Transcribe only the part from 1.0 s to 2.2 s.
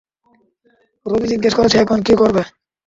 রবি জিজ্ঞেস করছে এখন কি